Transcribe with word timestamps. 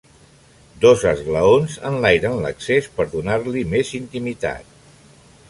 Dos 0.85 1.03
esglaons 1.09 1.75
enlairen 1.89 2.39
l'accés 2.47 2.89
per 2.97 3.07
donar-li 3.13 3.65
més 3.75 3.95
intimitat. 4.01 4.75